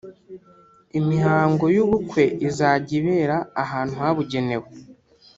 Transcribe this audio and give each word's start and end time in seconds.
“Imihango 0.99 1.65
y’ubukwe 1.75 2.23
izajya 2.47 2.93
ibera 2.99 3.37
ahantu 3.63 3.95
habugenewe 4.03 4.67